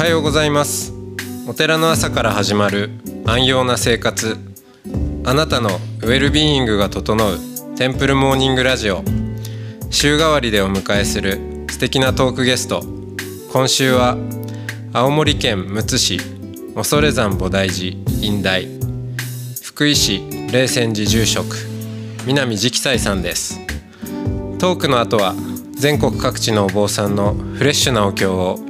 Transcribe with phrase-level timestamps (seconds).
[0.00, 0.94] はようございます。
[1.46, 2.88] お寺の朝から始まる
[3.26, 4.38] 安養な生活。
[5.26, 7.38] あなたのウェルビーイングが整う
[7.76, 9.04] テンプルモーニングラジオ。
[9.90, 12.82] 週替わりでお迎えする素敵なトークゲスト。
[13.52, 14.16] 今週は
[14.94, 16.18] 青森県むつ市
[16.74, 18.66] 恐山菩提寺院大。
[19.62, 21.54] 福井市霊泉寺住職
[22.24, 23.60] 南直斎さんです。
[24.58, 25.34] トークの後は
[25.78, 28.69] 全国各地のお坊さんのフレッシュなお経を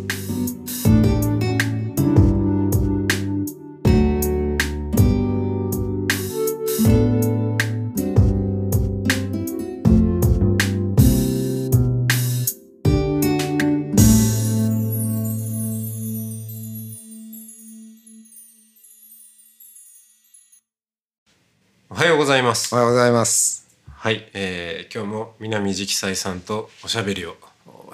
[21.91, 23.67] おはようございますおはようございます。
[23.85, 27.35] はい、えー、今日も南直斎さんとおしゃべりを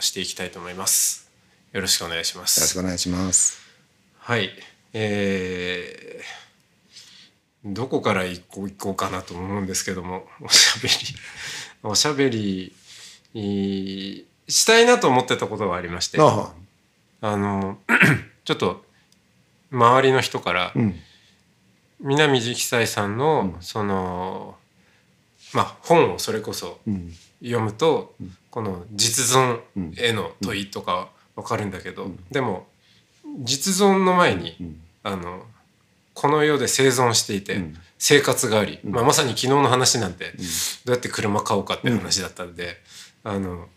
[0.02, 1.32] していきたいと思います
[1.74, 3.60] よろしくお願いしまよろしすくお願いします。
[4.20, 4.52] はい
[4.94, 10.96] えー、どこから行こう行こうかなと思うんですけどもおしゃべり
[11.82, 12.76] おしゃべり
[14.48, 16.54] したいなと思ってたことがありましてあ
[17.22, 17.80] あの
[18.46, 18.86] ちょっと
[19.72, 21.00] 周りの人から、うん。
[22.00, 24.56] 南直斎さんの、その
[25.54, 27.14] まあ本をそれこそうん。
[27.40, 28.16] 読むと、
[28.50, 29.94] この実存うん。
[29.98, 32.68] への問いとかわかるんだけど、でも
[33.40, 34.82] 実存の前に、ん。
[35.04, 35.44] あの
[36.14, 37.78] この世で生存していて、ん。
[38.00, 40.32] 生活があり、まあ、まさに昨日の話なんて、
[40.86, 42.78] どうやって車買おうかって話だったんで、
[43.24, 43.68] あの、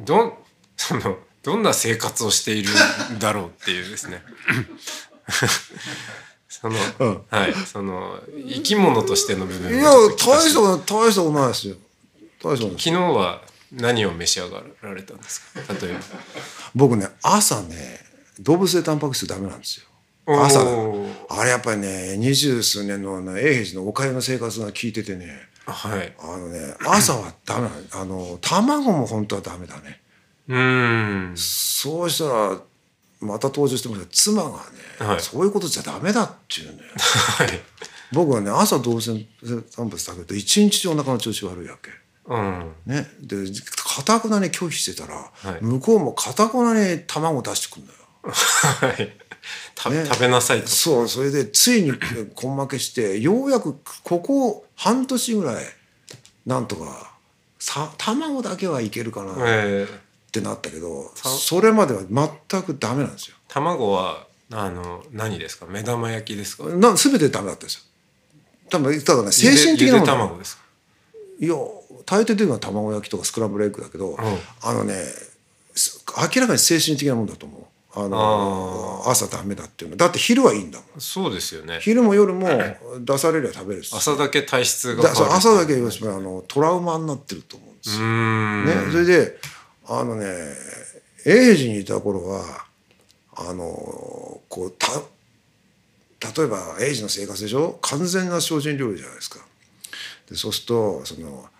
[0.00, 0.32] どん
[0.76, 2.70] そのどんな生活をしている
[3.14, 4.22] んだろうっていうですね
[6.50, 7.22] その、うん。
[7.30, 7.54] はい。
[7.54, 9.72] その生き物としての部分。
[9.72, 11.76] いや大したこと大したことないですよ。
[12.42, 12.70] 大したことない。
[12.70, 13.40] 昨日は
[13.72, 15.72] 何を召し上がられたんですか？
[15.74, 16.00] 例えば。
[16.74, 18.00] 僕ね朝ね
[18.40, 19.86] 動物性タンパク質ダメなんですよ。
[20.26, 20.60] 朝
[21.30, 25.48] あれやっぱりね二十数年のあの永平寺のおかゆの生活が効いててね。
[25.66, 26.12] はい。
[26.18, 30.00] あのね朝はダメなのあの卵も本当はダメだね。
[30.48, 31.36] うーん。
[31.36, 32.60] そうしたら
[33.20, 34.54] また登場してますけど妻がね、
[34.98, 35.20] はい。
[35.20, 36.90] そういうことじゃダメだって言うんだよ。
[36.96, 37.60] はい。
[38.12, 39.26] 僕はね朝動物性
[39.76, 41.90] タンパク質食べると一日中お腹の調子悪いわけ。
[42.26, 42.72] うん。
[42.86, 43.36] ね、で
[43.76, 45.64] かたくなに拒否してたら、い。
[45.64, 47.98] 向こうもかたくなに卵出してくんだよ。
[48.22, 49.16] はい。
[49.74, 50.06] たね。
[50.06, 50.68] 食べなさいと。
[50.68, 55.64] そうそれでついに根負けしてようやくここ半年ぐらい
[56.46, 57.16] なんとか
[57.58, 59.32] さ卵だけはいけるかな。
[59.32, 59.84] っえ。
[59.84, 63.36] ーてなったけど、それまでは全くダメなんですよ。
[63.48, 65.66] 卵はあの何ですか？
[65.66, 66.64] 目玉焼きですか？
[66.64, 67.82] な全てダメだったんですよ。
[68.70, 70.06] 多分ただね精神的なもの。
[70.06, 70.62] 卵ですか？
[71.40, 71.54] いや
[72.06, 74.16] 大抵というのは卵焼きとかスクランブルエッグだけど、
[74.62, 74.94] あのね
[75.74, 76.04] す
[76.34, 77.62] 明らかに精神的なもんだと思う。
[77.92, 79.96] あの朝ダメだっていうの。
[79.96, 81.00] だって昼はいいんだもん。
[81.00, 81.80] そうですよね。
[81.80, 82.48] 昼も夜も
[83.00, 83.92] 出されりゃ食べるし。
[83.92, 89.38] 朝だけ体質が朝だけあのトラウマになってると思うんですよ、ね、それで
[89.92, 90.26] あのね
[91.26, 92.64] 永治にいた頃は
[93.36, 94.86] あのこうた
[96.38, 97.78] 例えば永治の生活でしょ？
[97.82, 99.40] 完全な精進料理じゃないですか。
[100.28, 101.50] でそうするとその「は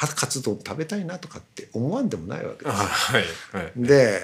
[0.00, 2.76] あカツ丼食べたいな」とかって思わんでもないわけです。
[2.76, 3.72] はいはい。
[3.76, 4.22] で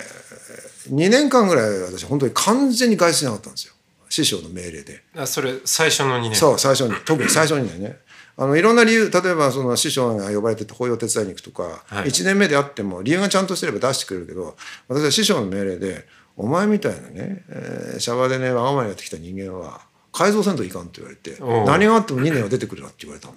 [0.90, 3.74] 2年間ぐらい私本当に完全に外出しなかったんですよ。
[4.08, 5.02] 師匠の命令で。
[5.16, 6.94] あそれ最初の2年そう最初に。
[7.04, 7.98] 特に最初にね
[8.38, 12.08] あのいろんな理由例えばその師匠が呼ばれてて法要手伝いに行くとか、はい。
[12.08, 14.56] 1年目であっても理由がちゃんとしてれば出してくれるけど
[14.88, 16.06] 私は師匠の命令で
[16.36, 19.80] 「お前みたいなね、えーシャバでねわがままにやってきた人間は
[20.12, 23.34] 改造せんといかん」って言われて何があっても2年は出てくるなって言われたの。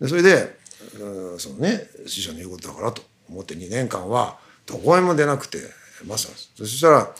[0.00, 0.56] でそれで
[0.98, 5.58] うんそのね師匠の言うことだからと思って2年間はどこへも出なくて
[6.06, 7.10] まさにそしたら、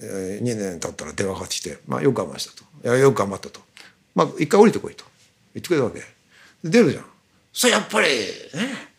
[0.00, 3.60] え2年経ったら電話かかってきて「まあ、よく我慢した」と「いやよく頑張った」と
[4.14, 5.04] 「まあ、一回降りてこい」と。
[5.54, 6.00] 言ってくれたわけ。
[6.00, 6.06] で
[6.64, 7.04] 出るじゃん。
[7.52, 8.92] それやっぱりね。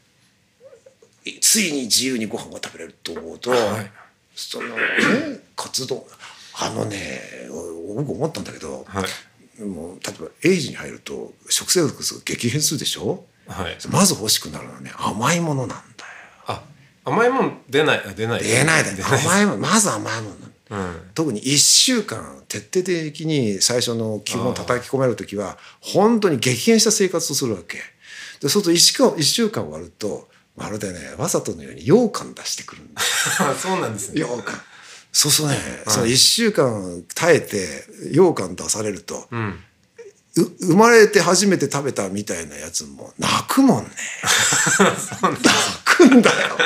[1.39, 3.51] ついに自由にご飯が食べれると思うと、
[4.35, 6.05] そのね活動
[6.59, 7.21] あのね
[7.95, 9.05] 僕思ったんだけど、は
[9.57, 9.63] い。
[9.63, 13.23] もう例えばエイジに入ると食生活が激変するでしょ？
[13.47, 13.77] はい。
[13.89, 15.81] まず欲しくなるのはね甘いものなんだよ。
[16.47, 16.63] あ
[17.05, 18.43] 甘いもん出ないあ出ない。
[18.43, 18.97] 出ないだよ。
[18.97, 19.21] 出ない。
[19.21, 20.35] 甘いものまず甘いもの
[20.73, 21.09] うん。
[21.13, 27.77] 特に1週間徹底的に最初の基本を叩き込める時は本当に激変した生活をするわけ。
[28.41, 30.27] でそうすると 1, 週間1週間終わると
[30.57, 33.01] まるでねわざとのように羊羹出してくるんだ
[33.39, 34.21] あ そうなんですね。
[34.21, 34.61] 羊羹。
[35.11, 39.59] そうするとね、その1週間耐えて羊羹出されるとうん。
[40.35, 43.89] う生まれて初めて食べたみたいなやつも泣くもん ね。
[44.79, 46.57] 泣くんだよ。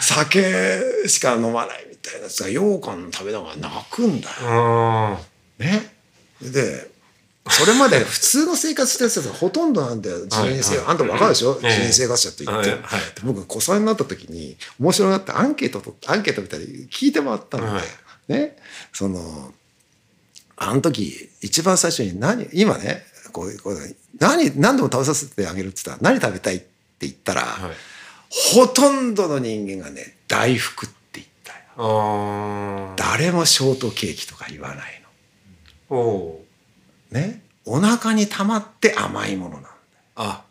[0.00, 4.34] 酒しか飲まないみたいなやつが羊羹食べながら泣くんだよ。
[4.40, 5.20] あ
[5.58, 5.94] ね。
[6.40, 6.90] で
[7.48, 10.26] それまで普通の生活してる人がほとんどなんだよ。
[10.28, 13.00] 人員生活、あんた分かるでしょ、ええ人員生活者って言って、はいはい。
[13.16, 17.64] で僕子さんになった時に面白がってアンケートとアンケートみたいに聞いてもらったの。
[17.64, 17.82] で、はい。
[18.28, 18.56] ね。
[18.92, 19.52] その
[20.56, 23.02] あの時一番最初に何今ね
[23.32, 23.76] こうこう
[24.20, 26.66] 何何でも食べさせてあげるって言ったら何食べたいって
[27.00, 27.70] 言ったら、はい。
[28.54, 31.01] ほとんどの人間がね大福って
[31.76, 35.02] 誰もショートケーキとか言わない
[35.88, 36.44] おお
[37.12, 37.42] のね？
[37.64, 39.74] お腹に溜まって甘いものなんだよ。
[40.16, 40.44] あ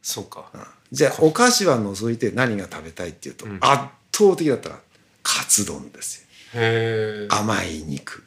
[0.00, 0.50] そうか。
[0.90, 3.58] じゃあお菓子は除いて何が食べたいっていうと、ん。
[3.60, 4.80] 圧倒的だったら
[5.22, 6.28] カツ丼ですよ。
[6.60, 7.28] へえ。
[7.30, 8.24] 甘い肉。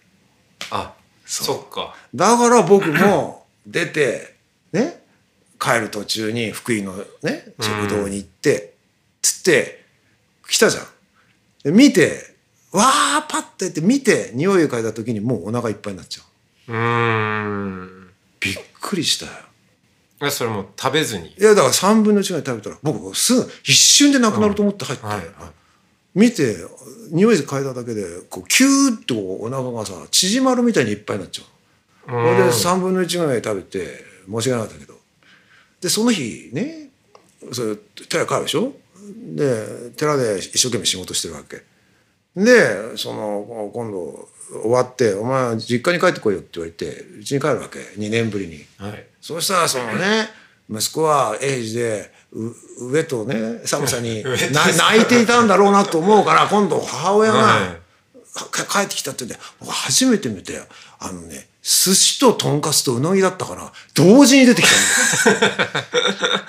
[0.71, 0.93] あ
[1.25, 1.95] そっか。
[2.13, 4.35] だから僕も 出て
[4.73, 5.01] ね？
[5.59, 8.73] 帰る途中に福井のね食堂に行って、
[9.21, 9.85] つって
[10.47, 10.83] 来たじゃん。
[10.83, 10.89] で
[11.71, 12.35] 見て
[12.71, 16.23] わーパッてって見て匂いを嗅いだ時にもうお腹いっぱいになっちゃ
[16.67, 16.73] う。
[16.73, 16.77] うー
[17.83, 18.09] ん。
[18.39, 19.31] びっくりしたよ。
[20.21, 21.27] えそれもう食べずに？
[21.29, 25.27] いやだから3分の1ぐらい食べたら僕すぐ一瞬でなくなると思って入って、はいはい。
[26.13, 26.55] 見て
[27.11, 31.43] 匂い嗅いだだけでこうキューッとお腹がさ縮まるみたいにいっぱいになっちゃ
[32.07, 34.95] うそれで3分の1ぐらい食べて申し訳なかったけど。
[35.81, 36.89] でその日ね
[37.51, 37.75] それ
[38.07, 38.73] 寺帰るでしょ？
[39.35, 41.63] で寺で一生懸命仕事してるわけ。
[42.35, 44.29] でその今度
[44.63, 47.79] 終わって「お前実家に帰ってこいよ」って言われてうちに帰るわけ。
[47.79, 48.65] 2年ぶりに。
[48.77, 49.05] はい。
[49.21, 50.29] そうしたらそのね
[50.69, 57.75] 息子は英治でう上とね寒さに 泣いていたんだろうなと思うから今度母親が
[58.69, 60.61] 帰ってきたって言って僕初めて見て
[60.99, 65.55] あのね寿司ととんかつとうなぎだったから同時に出てきたんだよ。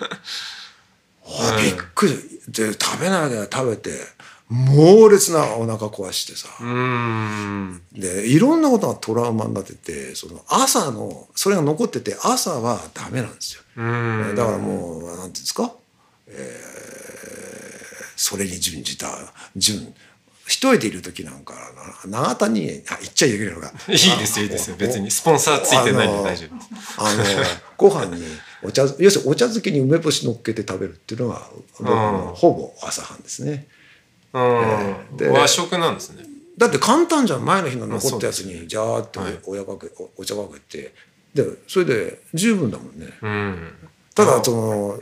[1.28, 3.90] あびっくりで食べないで食べて
[4.48, 6.48] 猛烈なお腹壊してさ。
[7.92, 13.62] でいろんなことがトラウマになっててその朝のそれが残ってて朝はダメなんですよ。
[14.34, 15.72] だからもうなんていうんですか、
[16.28, 16.76] えー
[18.16, 19.08] それに準じた
[19.54, 19.94] 準。
[20.46, 21.54] 一人でいる時なんか
[22.08, 23.68] な長田にあ言っちゃいけないのが。
[23.88, 24.76] いいですよいいですよ。
[24.76, 26.56] 別にスポンサーついてないんで大丈夫。
[26.56, 27.24] ですあの
[27.76, 28.24] ご飯に
[28.62, 31.48] お茶要するにお茶漬けに梅干し乗っけて食べるっていうのが
[31.78, 33.66] 僕のほぼ朝飯ですね。
[34.32, 35.16] うん。
[35.16, 36.24] で和食なんですね。
[36.56, 37.44] だって簡単じゃん。
[37.44, 39.38] 前の日の残ったやつにジャーってはい。
[39.46, 40.94] お湯かけおお茶かけて。
[41.34, 43.08] でそれで十分だもんね。
[43.22, 43.74] うん。
[44.14, 45.00] ただその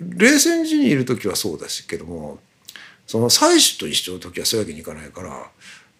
[0.00, 2.38] 冷戦時にいる時はそうですけども
[3.06, 5.50] その採取と一緒の時はそういうわけにいかないから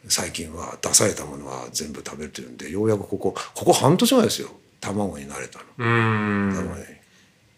[0.09, 4.51] 最近は出されたものは全部食べるっていうんでようやくここここ半年前ですよ
[4.85, 5.65] 卵になれたの。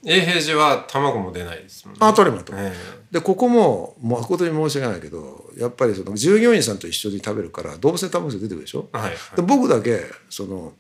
[0.05, 1.99] 永平寺は卵も出ないですもんね。
[2.00, 2.73] あ当たり前だとえ
[3.11, 8.88] でここも誠に申し訳ないけどやっぱりその従業員さんと一緒に食べるから動物性タンパク質出てくるでしょ？
[8.95, 9.11] えはい。
[9.35, 10.75] で僕だけその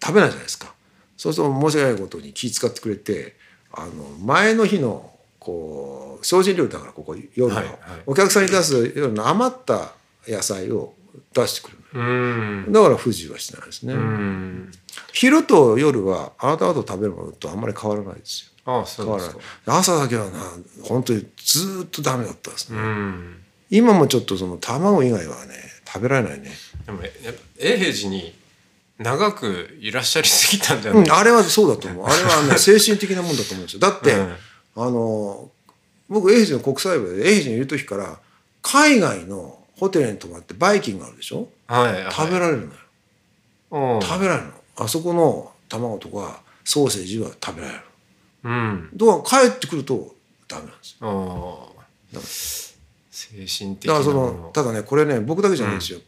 [0.00, 0.72] 食べないじゃないですか。
[1.16, 3.34] そうすると申し訳ないことに気遣ってくれて
[3.72, 3.92] あの
[4.24, 7.76] 前の日のこう精進料理だからここ夜の、はいはい。
[8.06, 9.94] お客さんに出す夜の余った
[10.28, 10.94] 野菜を
[11.34, 11.78] 出してくる
[12.70, 14.70] だから不自由はしてないですね、うーん
[15.12, 18.80] 昼と夜はあなた方食べるものとあんまり変わらないですよ。
[18.80, 19.32] あそ変わらない。
[19.32, 20.40] うですか朝だけはな
[20.82, 23.42] 本当にずーっとダメだったですね、うん。
[23.70, 25.54] 今もちょっとその卵以外はね
[25.86, 26.50] 食べられないね。
[26.86, 28.34] でもやっぱ永平寺に
[28.98, 31.02] 長くいらっしゃりすぎたんじゃない？
[31.04, 32.06] うん、あれはそうだと思う。
[32.06, 33.80] あれはね、 精神的なもんだと思うんですよ。
[33.80, 34.36] だって、うん。
[34.76, 35.50] あの、
[36.08, 38.18] 僕、永平寺の国際部で、永平寺にいる時から、
[38.60, 41.48] 海外のホテルに泊まってバイキングあるでしょ？
[41.68, 42.12] はいはい。
[42.12, 42.66] 食べられる
[43.70, 43.94] のよ。
[43.96, 44.02] うん。
[44.02, 44.52] 食べられるの。
[44.78, 47.80] あそこの卵とかソーセージは食べられる。
[48.44, 50.14] うんだから帰ってくると
[50.46, 51.68] ダメなんですよ。
[51.70, 51.82] あ
[52.14, 52.30] だから
[53.10, 55.98] 精神的だからそののただねこれね僕だけじゃないんですよ、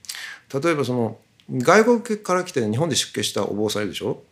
[0.62, 1.18] 例えばその
[1.52, 4.22] 外国から来て日本で出家したお坊さんいるでしょ？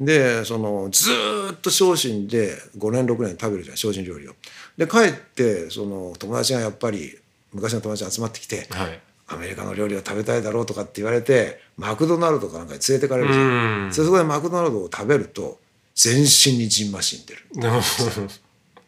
[0.00, 4.32] でそのずーっと精進で5年6年食べるじゃん精進料理を。
[4.78, 7.18] で帰ってその友達がやっぱり
[7.52, 9.00] 昔の友達が集まってきてはい
[9.32, 13.84] アメリカの料理を食べたいだろうとかって言われてマクドナルドかなんかに連れてかれるじゃん。
[13.84, 13.92] うん。
[13.92, 15.58] そこでマクドナルドを食べると
[15.94, 17.40] 全身にジンマシン出る。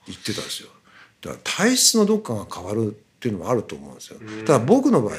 [0.06, 0.68] 言ってたんですよ。
[1.22, 4.18] だから体質のどっかが変わるっていうのもあると思うんですよ。
[4.46, 5.18] ただ僕の場合は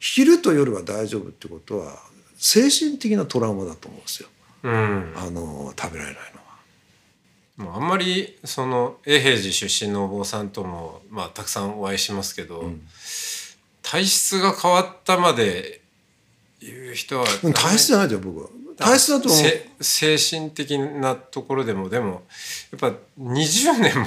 [0.00, 1.96] 昼と夜は大丈夫ってことは
[2.36, 4.28] 精神的なトラウマだと思うんですよ。
[4.64, 5.12] うん。
[5.16, 7.72] あの食べられないのは。
[7.72, 12.70] もうあんまりその永平寺出身のお坊さんとも、まあ、たくさんお会いしますけど、
[13.82, 15.80] 体質が変わったまで
[16.60, 18.48] 言う人はうん体質じゃないですよ僕は。
[18.76, 19.40] 体質だと思う。
[19.82, 22.22] せ精神的なところでもでも
[22.70, 24.06] やっぱ20年も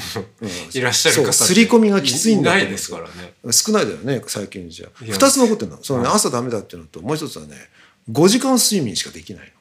[0.73, 3.33] いらっしゃる方ってそう刷り込みがきついんだないですからね。
[3.51, 4.87] 少ないだよね最近じゃ。
[5.05, 5.15] いや。
[5.15, 5.83] 2つ残ってるの。
[5.83, 7.55] その、ね、はい朝ダメだっていうのともう一つはね
[8.09, 9.51] 5時間睡眠しかできないの。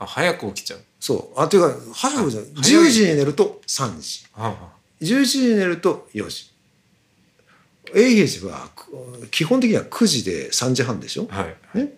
[0.00, 0.80] あ早く起きちゃう。
[0.98, 1.40] そう。
[1.40, 2.84] あというか早くじゃないあ早い。
[2.86, 4.26] 10時に寝ると3時。
[4.32, 4.56] はあは
[5.02, 6.51] 11時に寝ると4時
[7.94, 11.78] 永平寺はく基本的には9時で3時半でしょ、あはい。
[11.78, 11.92] ね、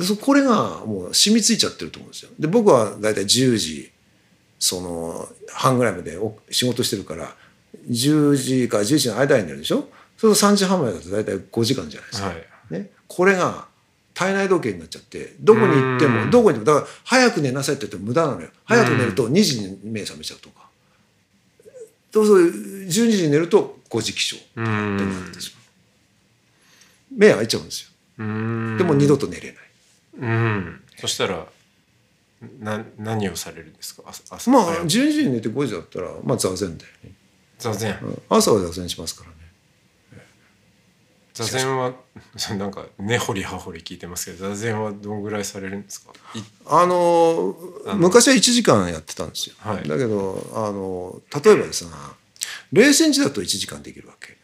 [0.00, 2.30] そこれがもう染みついちゃってると思うんですよ。
[2.38, 3.90] で僕は大体10時
[4.58, 7.34] その半ぐらいまでお仕事してるから
[7.90, 9.88] 10時から11時の間に寝るでしょ？
[10.16, 12.28] そうすると3時半までだと大体5時間じゃないですか。
[12.28, 12.46] はい。
[12.70, 13.66] ね、これが
[14.14, 16.24] 体内時計になっちゃってどこに行ってうん。
[16.24, 18.48] もどこにもだから早く寝なさいって言っても無駄なのよ。
[18.64, 20.66] 早く寝ると2時に目覚めちゃうとか。
[22.12, 24.64] そうそう12時に寝ると5時起床う。
[24.64, 25.26] ーってなん。
[25.28, 27.90] ってしまう目開いちゃうんですよ。
[28.18, 28.24] で
[28.84, 29.56] も二度と寝れない。
[30.18, 30.84] うん。
[30.98, 31.46] そしたら
[32.60, 34.02] な何をされるんですか？
[34.06, 34.86] 朝朝まあ早く。
[34.86, 37.12] 12時に寝て5時だったらまあ座禅だよね、
[37.58, 37.98] 座禅。
[38.02, 38.22] うん。
[38.28, 39.36] 朝は座禅しますからね。
[41.34, 41.92] 座禅は
[42.58, 46.12] なんか根掘り葉掘り聞いてますけど座禅はどんぐらいされるんですか？
[46.34, 47.54] いあの
[47.96, 49.86] 昔は1時間やってたんですよ、はい。
[49.88, 51.90] だけどあの例えばですが
[52.72, 54.36] 冷戦時だと1時間できるわけ。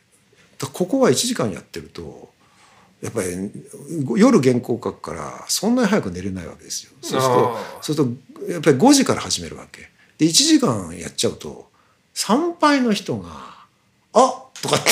[0.58, 2.30] だここは1時間やってると
[3.02, 3.50] やっぱり
[4.16, 6.92] 夜原稿書くからそんなに早く寝れないわけですよ。
[7.02, 7.20] そう
[7.82, 9.90] するとするとやっぱり5時から始めるわけ。
[10.18, 11.70] で1時間やっちゃうと
[12.14, 13.28] 参拝の人が
[14.14, 14.90] 「あとかって。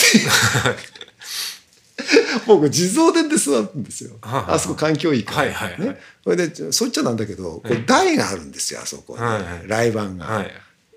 [2.47, 4.17] 僕地蔵殿で座るんですよ。
[4.23, 4.55] はあはあ。
[4.55, 5.81] あそこ環境いいから、はいはいはい。
[5.81, 9.69] ね、それでそっちゃなんだけどこれ台があるんですよあそこ、ねはいはい。
[9.69, 10.25] 来番が。
[10.25, 10.51] はい。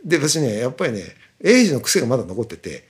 [0.06, 2.86] で私ねやっぱりね英治の癖がまだ残ってて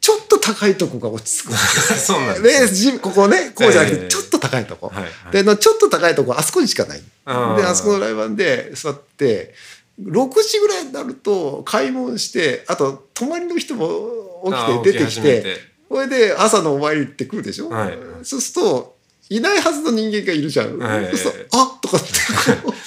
[0.00, 1.52] ちょっと高いとこが落ち着く。
[1.98, 4.02] そうなんですでじここねこうじゃなくええ。
[4.02, 5.32] てちょっと高いとこ、はいはい。
[5.32, 6.98] でのちょっと高いとこあそこにしかない。
[6.98, 9.54] であそこの来番で座って
[10.00, 15.76] 6時ぐらいになると開門してあと泊まりの人も起きて出てきてて。
[15.88, 17.98] それで朝のお参りって来るでしょ、はい。
[18.22, 18.96] そうすると
[19.28, 21.06] いないはずの人間がいるじゃん、はい。
[21.06, 22.06] そうするとあとかって
[22.62, 22.85] こう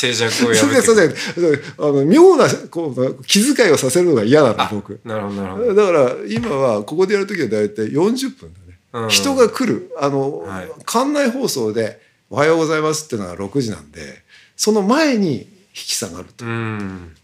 [0.00, 4.98] 静寂をそれでそれであの妙なこう気遣いをさせるのが嫌なの僕。
[5.04, 5.74] なるほどなるほど。
[5.74, 9.08] だから今はここでやる時は大体40分だね、うん。
[9.10, 9.92] 人が来る。
[9.98, 10.68] あの、はい。
[10.86, 14.22] 館内放送で「おはようございます」っていうのが6時なんで
[14.56, 16.44] その前に引き下がると。
[16.46, 17.16] うーん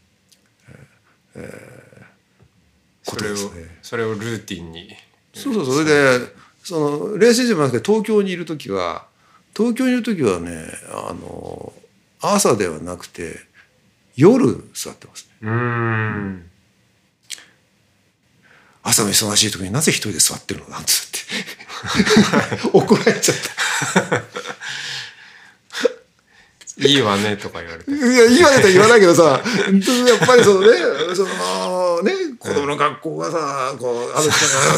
[3.02, 3.36] それを
[3.82, 4.90] それをルーティンに。
[5.32, 6.26] そうそうそれで
[6.64, 9.06] その冷静時もなくて東京にいる時は
[9.54, 11.72] 東京にいる時はねあの
[12.20, 13.36] 朝ではなくて
[14.16, 15.30] 夜座ってますね。
[15.42, 16.50] うーん。
[18.82, 22.68] 朝の忙しい時になぜ一人で座ってるのなんつって。
[22.72, 24.46] 怒られちゃった。
[26.78, 27.90] いいわねとか言われて。
[27.90, 29.40] いや今だと言わないけどさ やっ
[30.26, 30.76] ぱりそのね
[31.14, 34.28] そのね子供の学校がさこうある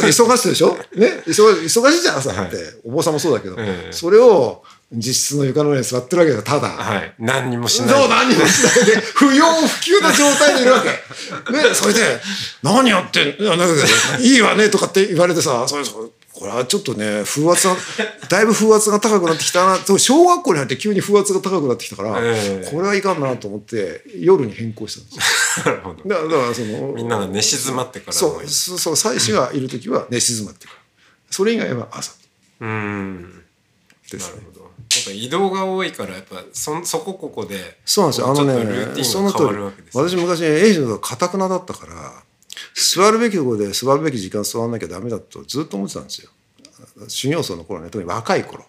[0.09, 3.93] 忙しいでしょ、ね、忙忙しいじゃん朝って、お坊さんもそうだけど、ええ。
[3.93, 6.69] それを実質の床の上に座ってるわけだただ。
[6.69, 7.15] はい。
[7.19, 11.53] 何にもしそうない何もしないで 不要不急な状態でいるわけ。
[11.53, 12.21] ね、それで
[12.63, 13.85] 「何やってんいやなんか
[14.19, 17.77] いいわね」とかって言われてさ「それそれこれはちょっとね風圧が
[18.31, 19.77] だいぶ風圧が高くなってきたな。
[19.77, 22.71] そう小学校に入って急に風圧が高くなってきたから、ええ。
[22.71, 25.65] これはいかんなと思って夜に変更したんですよ。
[25.67, 26.09] なるほど。
[26.09, 28.19] だからそのみんなが寝静まってからの。
[28.19, 30.79] そうそうそう妻子がいる時は寝静まってから。
[31.31, 32.13] それ以外は朝。
[32.61, 33.43] うーん。
[34.11, 34.35] ですね。
[34.37, 34.68] なるほど
[35.05, 38.31] ぱ移動が多いからやっぱそそこここでそうなんですよ。
[38.31, 39.89] あのね、その通り。
[39.95, 42.23] 私昔、エイジのとかたくなだったから、
[42.75, 46.31] 座るべきところで座るべき時間座らなきゃダメだとずっと思ってたんですよ。
[47.09, 48.65] 修行僧の頃ね、特に若い頃。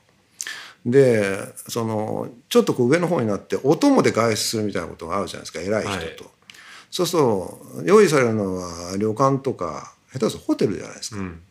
[0.86, 6.24] で、その、ちょっとこう上の方になって、お供で外出するみたいなことがあるじゃないですか、偉い人と。
[6.24, 6.40] はい
[6.92, 11.18] そうすると、用意されるのは旅館とか、下手するとホテルじゃないですか。
[11.18, 11.42] うん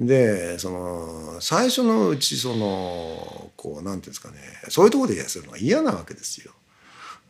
[0.00, 4.38] でその最初のうちそのこうなんていうんですかね
[4.70, 6.52] そういうところでやするのが嫌なわけですよ。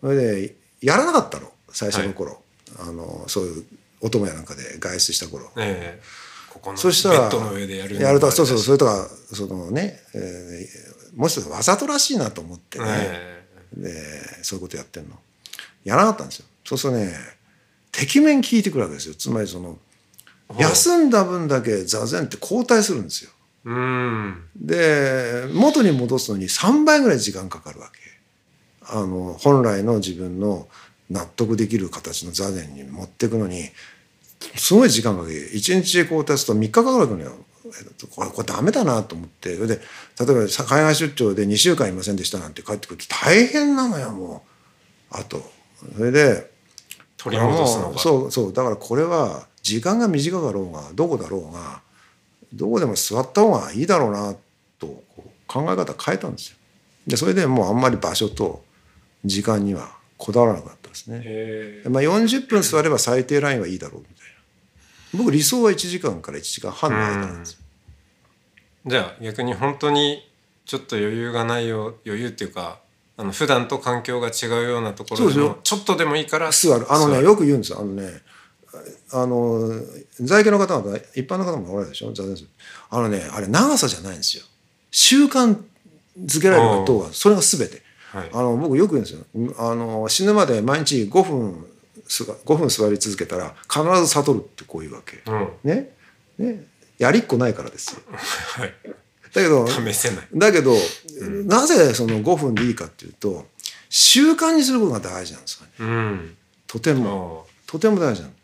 [0.00, 2.42] それでやらなかったの最初の頃、
[2.78, 3.64] あのそういう
[4.00, 5.50] お供やなんかで外出した頃。
[5.56, 6.02] ええ。
[6.48, 13.44] ここのそしたらやるとそうそうそれとかそのね、えーもしかしたらわざとらしいなと思ってね、え。
[13.76, 15.16] でそういうことやってんの。
[15.82, 16.46] やらなかったんですよ。
[16.64, 17.12] そうするとね
[17.90, 19.14] てきめん聞いてくるわけですよ。
[19.16, 19.76] つまりその
[20.58, 23.30] 休んだ分だけ座禅って交代するんですよ。
[24.56, 28.00] で元に戻すのに3倍ぐらい時間かかるわけ。
[28.82, 30.66] あの本来の自分の
[31.10, 33.70] 納得できる形の座禅に持っていくのに
[34.56, 37.32] すごい時間かけ1日で交代すると3日かかるのよ。
[38.14, 39.54] これこれダメだなと思って。
[39.54, 39.80] それで
[40.18, 44.44] 例えばさ海外出張で2週間いませんでしたなんて帰ってくると大変なのよも
[45.12, 45.16] う。
[45.16, 45.42] あと。
[45.96, 46.50] それで
[47.16, 47.98] 取り戻すのが。
[47.98, 48.52] そうそう。
[48.52, 51.82] だからこれは時間が短かろうがどこだろうが
[52.52, 54.34] どこでも座った方がいいだろうな
[54.78, 55.02] と
[55.46, 56.56] 考え方変えたんですよ。
[57.06, 58.64] でそれでもうあんまり場所と
[59.24, 61.22] 時間にはこだわらなかったですね。
[61.24, 64.14] へまあ、40分座れば最低ラインはいいだろうみたい
[65.14, 65.18] な。
[65.18, 67.58] 僕理想は1時間から1時間半の間なんですよ。
[68.86, 70.30] じゃあ逆に本当に
[70.64, 72.80] ちょっと余裕がないよ余裕っていうか
[73.16, 76.86] あの普段と環境が違うようなところでもちょっとでもいいから座る。
[76.90, 77.80] あのねよく言うんですよ。
[77.80, 78.22] あのね
[79.12, 79.68] あの
[80.20, 82.12] 在家の方々一般の方もおられるでしょ？
[82.12, 82.48] 座禅する
[82.90, 84.44] あのねあれ長さじゃないんですよ。
[84.90, 85.56] 習慣
[86.24, 87.82] づけられることはそれが全て。
[88.12, 88.30] はい。
[88.32, 89.54] あの僕よく言うんですよ。
[89.58, 91.66] あの死ぬまで毎日5分
[92.08, 95.22] すが5分座り続けたら必ず悟るってこういうわけ。
[95.30, 95.48] うん。
[95.64, 95.90] ね？
[96.38, 96.64] ね？
[96.98, 98.00] やりっこないからですよ。
[98.12, 98.74] はい。
[99.32, 100.28] だけど試せない。
[100.34, 100.74] だけど、
[101.46, 103.46] なぜその5分でいいかっていうと
[103.88, 105.72] 習慣にすることが大事なんですよね。
[105.78, 106.36] うん。
[106.66, 107.04] とても。
[107.04, 108.34] もとても大事なの。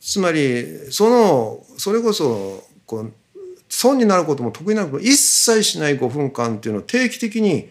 [0.00, 3.12] つまりそのそれこそこう
[3.68, 7.68] 損になることも得意なることも一切しない5分間っていうのを定期的に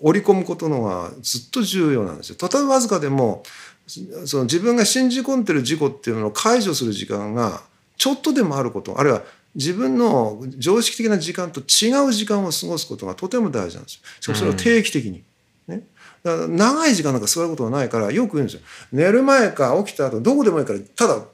[0.00, 2.36] 織り込むことのがずっと重要なんですよ。
[2.36, 3.42] とたわずかでも
[4.26, 7.62] その自分が信じ込んでる事故っていうのを解除する時間が
[7.96, 9.22] ちょっとでもあることあるいは
[9.54, 14.00] 自分の常識的な時間と違う時間を過ごすことがとても大事なんですよ。
[14.20, 15.22] しかもそれを定期的に。
[15.66, 15.82] ね、
[16.22, 18.60] 長い時間なんか座ることがないからよく言うんですよ
[18.92, 21.24] 寝る前か起きた後どこでもいいからただ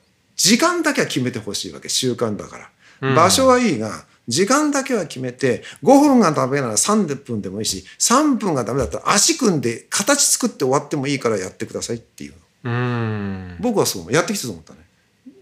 [0.40, 2.70] 時間だけは決めてほしいわけ習慣だか
[3.02, 13.56] ら、場所はいいが時間だけは決めて5分がダメなら3分でもいいし3分がダメだったら足組んで形作って終わってもいいからやってくださいっていうううん。
[13.60, 14.78] 僕はそうやってきたと思ったね。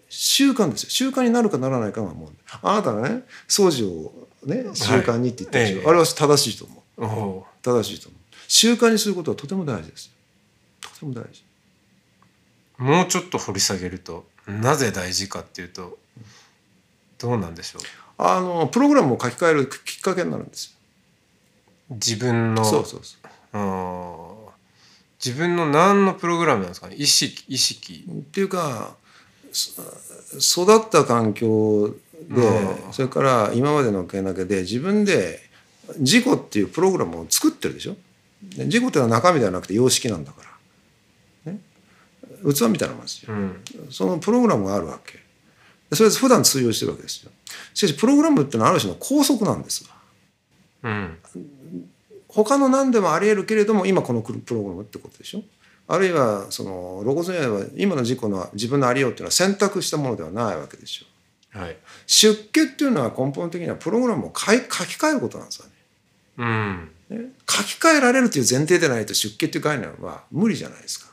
[0.09, 0.90] 習慣ですよ。
[0.90, 2.31] 習慣になるかならないかがもう
[2.62, 5.87] あなたがね掃除をね習慣にって言ってるでしょ、ええ。
[5.87, 7.44] あれは正しいと思う。
[7.62, 8.20] 正しいと思う。
[8.49, 10.12] 習慣にすることはとても大事ですよ。
[10.81, 11.44] とても大事。
[12.79, 15.98] もうちょっと掘り下げるとなぜ大事かっていうと
[17.18, 17.82] どうなんでしょう？
[18.18, 20.76] あのプログラムを書き換えるきっかけになるんです
[21.90, 24.50] 自分のよそうそうそう。
[25.24, 26.94] 自分の何のプログラムなんですかね？
[26.96, 28.04] 意識意識。
[28.08, 28.94] っていうか
[29.52, 31.94] そ育った環境
[32.28, 32.92] で、うん。
[32.92, 35.40] それから今までの経験で自分で
[35.98, 37.96] 自己っていうプログラムを作ってるでしょ？
[38.42, 40.47] で自己っていうのは中身ではなくて様式なんだから、ね、
[42.42, 43.35] 器みたいなもんですよ。
[43.35, 43.62] うん。
[43.90, 45.18] そのプログラムがあるわけ。
[45.90, 47.31] でそれ普段通用してるわけですよ。
[47.74, 49.85] しかしプログラムってのはある種の拘束なんです。
[49.85, 49.90] わ
[50.85, 51.18] うん。
[52.29, 55.42] 他の何でもありえるけれども今このプログラムってことでしょ。
[55.90, 61.59] あるいはその露骨に言えば今の自己の自分のありようっていうのは選択したものではないわけでしょ。
[61.59, 61.77] はい。
[62.07, 65.72] 出家っていうのは根本的にはプログラムを書き換えることなんですよね。
[66.38, 66.90] うん。
[67.09, 67.33] ね。
[67.48, 71.09] 書き換えられるという前提でないと出家っていう概念は無理じゃないですか。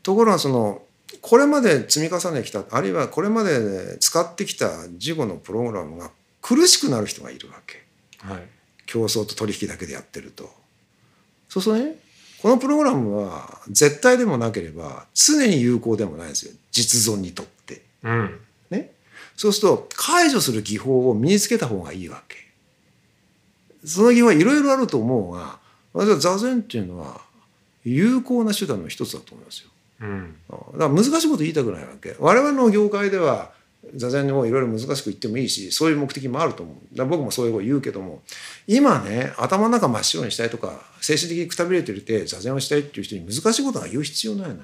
[0.00, 0.82] ね、ところがその
[1.20, 6.10] これまで積み重ねてきたあるいはこれまで使ってきた事後のプログラムが
[6.40, 7.82] 苦しくなる人がいるわけ
[8.18, 8.42] はい
[8.90, 10.50] 競争と取引だけでやってると。
[11.48, 11.94] そうするとね
[12.42, 17.82] このプログラムは絶対でもなければ常に有効でもないんですよ実存にとって。
[18.02, 18.90] うんね、
[19.36, 22.36] そうすると解除する技法を身につけた方がいいわけ。
[23.84, 25.60] その技法はいろいろあると思うが
[25.92, 27.20] 私は座禅っていうのは
[27.84, 29.70] 有効な手段の一つだと思いますよ。
[30.00, 32.16] うんだから難しいこと言いたくないわけ。
[32.18, 33.52] 我々の業界では
[33.94, 36.96] 座禅をいろいろ難しく言ってもいいしそういう目的もあると思う。
[36.96, 38.22] だ僕もそういうこと言うけども
[38.66, 44.60] 今ね頭の中真っ白にしたいとか精神的にくたびれてるって座禅をしたいっていう人に難しいことが言う必要ないのよ。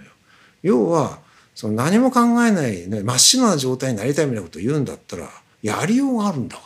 [0.62, 1.18] 要は
[1.54, 5.30] その何も考えない、ね、真っ白な状態になりたいみたいなことを言うんだったら
[5.62, 6.62] やりようがあるんだか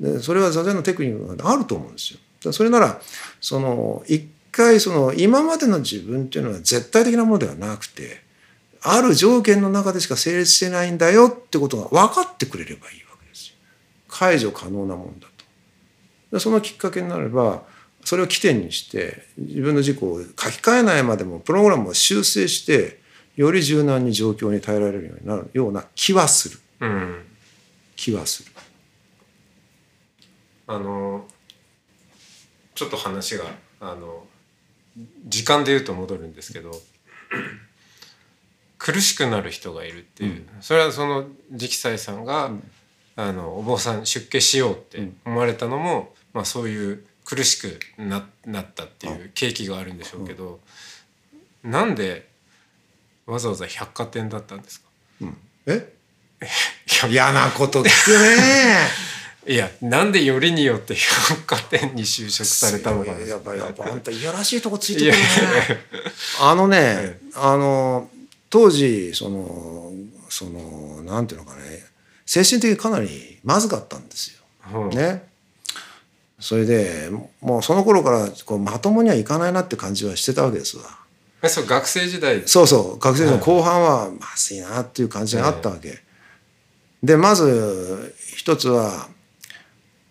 [0.00, 2.52] らでそれは座禅のテクニックがあると思うんですよ。
[2.52, 3.00] それなら
[3.40, 8.22] その一回その今までの自分っていうのは絶対的なものではなくて
[8.80, 13.54] ある条件の中でしか成立してないんだよってことが分かってくれればいいわけですよ。
[14.08, 15.44] 解除可能なもんだと。
[16.32, 17.64] でそのきっかけになれば
[18.04, 23.00] それを起点にして自分の自己を書き換えないまでもプログラムを修正して
[23.36, 27.24] より柔軟に状況に耐えられるようになるような気はするうん
[27.96, 28.52] 気はする。
[30.66, 31.26] あの
[32.74, 33.44] ちょっと話が
[33.80, 34.26] あの
[35.26, 36.72] 時間で言うと戻るんですけど
[38.78, 42.50] 苦しくなる人がいるっていう、それはその直斎さんが、
[43.16, 50.60] あのお坊さん出家しようって思われたのも、まあ、そういう苦しくななったっていう契機があるんでしょうけど、
[51.62, 52.28] なんで
[53.24, 54.86] わざわざ百貨店だったんですか？
[55.22, 55.94] うん、え？
[57.08, 58.76] 嫌なこと聞くね
[59.46, 65.16] いやなんでよりによって百貨店に就職されたのかなやっぱやっぱあんたいやらしいとこついてくるね
[66.40, 68.08] あのね、あの
[68.48, 69.92] 当時その
[70.28, 71.94] そのなんていうのかね。
[72.26, 74.80] 精神的にかなりまずかったんですよ。
[74.82, 74.90] うん。
[74.90, 75.24] ね。
[76.40, 80.84] それでもうその頃からこうまともにはいかないなって感じはしてたわけですわ。
[81.42, 82.42] えそう学生時代。
[82.46, 82.98] そうそう。
[82.98, 86.02] 学生の後半はまずいなっていう感じがあったわけ。
[87.02, 89.08] でまず一つは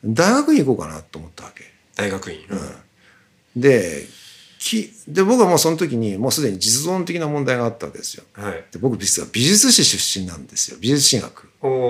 [0.03, 1.63] 大学に行こうかなと思ったわけ。
[1.95, 2.39] 大学院、
[3.55, 4.07] で
[4.59, 8.23] きで僕はもうその時にもうすでに実存的な問題があったわけですよ。
[8.33, 8.63] はい。
[8.71, 10.77] で僕実は美術史出身なんですよ。
[10.79, 11.49] 美術史学。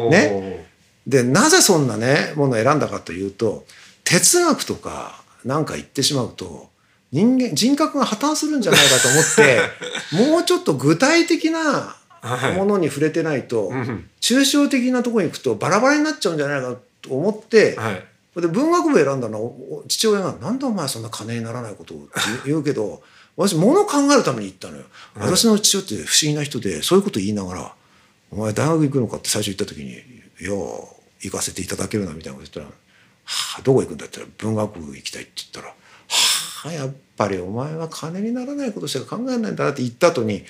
[0.09, 0.67] ね。
[1.07, 3.65] でなぜそんなねものを選んだかというと
[4.03, 6.69] 哲学とかなんか言ってしまうと
[7.11, 9.59] 人間人格が破綻するんじゃないかと思って
[10.31, 12.55] もうちょっと具体的なはい。
[12.55, 14.09] ものに触れてないと、うん。
[14.21, 19.51] 抽象的なところに行くとバラバラになっちゃうんじゃないかと思って、はいで文学部選んだのは
[19.87, 22.13] 父親が「なんでお前そんな金にならないことを」って
[22.47, 23.03] 言うけど
[23.35, 24.85] 私物を考えるために行ったのよ。
[25.13, 27.75] 私の父親って不思議な人でそういうこと言いながら
[28.31, 29.91] 「お前大学行くのか?」って最初言った時に
[30.41, 32.75] 「いや行かせていただけるな」みたいなこと言ったら
[33.23, 40.43] 「はあどこ行くんだ?」って言ったら「文学部行きたい」って言ったら「はあやっぱりお前は金にならないことしか考えないんだな」って言った後に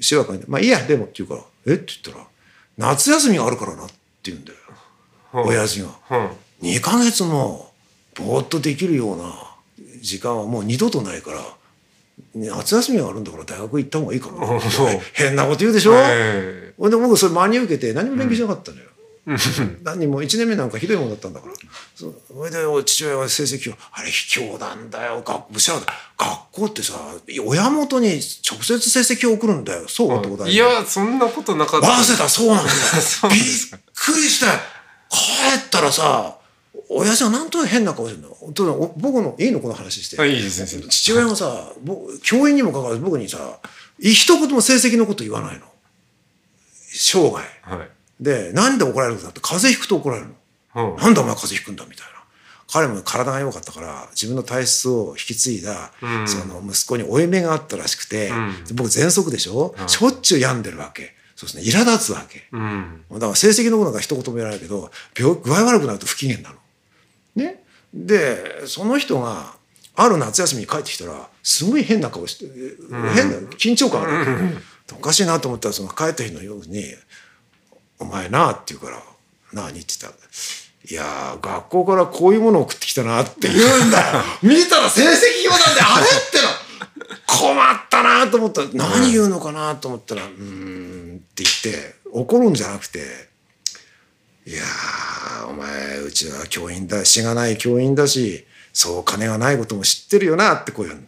[0.00, 1.74] しばらくにまあいいやでも」って言うから「え？
[1.74, 2.26] っ?」て言ったら
[2.78, 4.58] 「夏休みがあるからな」って言うんだよ
[5.32, 5.88] 親父が。
[6.10, 6.28] うん。
[6.62, 7.72] 2ヶ月も
[8.14, 9.32] ぼーっとできるような
[10.00, 11.38] 時間はもう二度とないから
[12.34, 14.60] 夏休みがあるんだから大学行った方がいいかも
[15.12, 18.84] 変なこと言うでしょ、えほんで僕それ真に受けて何も勉強しなかったのよ、
[19.82, 21.52] 何にも1年目なんかひどいもんだったんだから。
[21.94, 25.22] そそれで父親は成績をあれ卑怯なんだよ。
[25.24, 25.80] 学部者だ
[26.18, 26.94] 学校ってさ
[27.44, 29.88] 親元に直接成績を送るんだよ。
[29.88, 31.86] そうってことだよいやそんなことなかった。
[31.86, 32.70] 早稲田そうなんだ
[33.28, 33.40] びっ
[33.94, 34.52] くりしたよ
[35.10, 36.38] 帰ったらさ
[36.88, 38.94] 親父はなんと変な顔してるの？
[38.96, 43.58] 僕のいいのこの話して、あいいですね父親がさ僕教員にもかかわらず僕にさ
[43.98, 45.66] 一言も成績のこと言わないの。
[46.78, 47.36] 生涯。
[47.62, 47.88] はい。
[48.20, 50.92] でなんで怒られるかって風邪ひくと怒られるの。
[50.92, 50.96] うん。
[50.96, 52.12] なんでお前風邪ひくんだみたいな。
[52.68, 56.28] 彼も体が弱かったから自分の体質を引き継いだ、うん。
[56.28, 58.64] その息子に負い目があったらしくて、うん。
[58.64, 59.88] で僕喘息でしょ、うん。
[59.88, 61.80] しょっちゅう病んでるわけそうですね。
[61.80, 62.48] 苛立つわけ。
[62.50, 63.04] うん。
[63.12, 66.56] だから成績のことなんか一言も言わないけど病具合悪くなると不機嫌なの。
[67.36, 69.54] ね、でその人が
[69.94, 72.46] ある夏休みに帰ってきたらすごい変な顔して、
[73.14, 74.56] 変な緊張感ある、
[74.92, 76.84] おかしいなと思ったらその帰った日の夜に
[78.00, 79.02] 「お前な」って言うから
[79.52, 80.18] 「何?」って言った。
[80.18, 80.24] ら
[80.88, 84.22] 「いやー学校からこういうものを送ってきたな」って言うんだよ。
[84.42, 86.48] 見たら成績表なんであれっての
[87.26, 88.62] 困ったなと思った。
[88.62, 90.42] ら何言うのかなと思ったら「うー
[91.14, 93.00] ん」って言って怒るんじゃなくて
[94.46, 101.04] いやーお前うちは教員だしがない教員だしそう金がないことも知ってるよなってこういう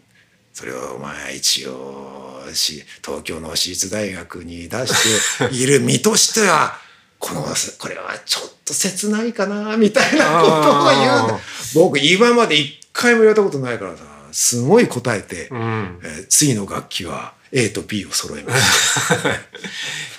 [0.53, 6.81] それをお前一応し東京の私立大学に出して いる身としては
[7.19, 7.43] この
[7.79, 11.41] これはちょっと切ないかなみたいなことを言う。
[11.75, 16.01] 僕今まで一回も言われたことないからさすごい答えて、うん。
[16.03, 19.23] えー次の楽器は A と B を揃えまし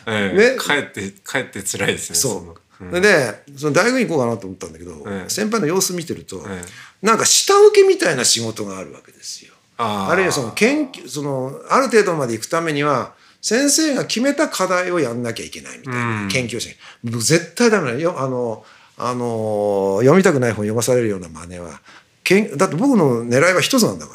[0.05, 0.11] た。
[0.11, 0.43] え ね。
[0.55, 2.45] え帰って帰って辛いですねそう。
[2.45, 2.57] の。
[2.91, 6.63] それでその大学に行こうかなと思ったんだけど、ええ先輩の様子見てると、え
[7.01, 9.53] なんか下請けみたいな仕事があるわけですよ。
[9.77, 16.27] あるいはその研究そのある程度まで行くためには先生が決めた課題をやんなきゃいけないみたいな、うん。
[16.29, 16.75] 研究者に。
[17.03, 18.19] 僕絶対ダメなのよ。
[18.19, 18.65] あの
[18.97, 21.79] あの読みたくない本読まされるような真似は
[22.29, 24.13] けんだって僕の狙いは一つなんだか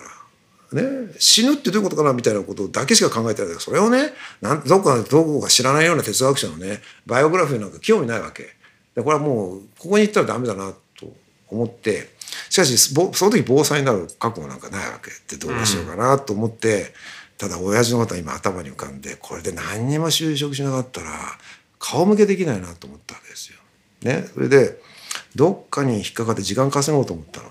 [0.72, 3.48] ら、ね、死ぬってどういうことかなみたいなことだけしか考えてない。
[3.50, 8.44] けどそれをねなんどこかどこか知らないような哲学者のねバイオグラフィーなんか興味ないわけ。
[8.94, 11.12] でこれはもうここに行ったらダメだなと
[11.48, 12.14] 思って。
[12.50, 15.11] しかしその時防災になる覚悟なんかないわけ。
[15.37, 16.92] でどうしようかなと思って、
[17.37, 21.11] ただ親父のことは今頭に浮かんでこれで何にも就職しなかったら
[21.79, 23.59] 顔向けできないなと思ったわけですよ。
[24.03, 24.81] ね、それで
[25.35, 27.50] どっかに引っかかって時間稼ごうと思ったの。